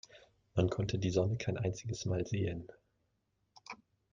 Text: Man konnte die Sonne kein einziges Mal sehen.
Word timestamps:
Man 0.55 0.71
konnte 0.71 0.97
die 0.97 1.11
Sonne 1.11 1.37
kein 1.37 1.59
einziges 1.59 2.05
Mal 2.05 2.25
sehen. 2.25 2.67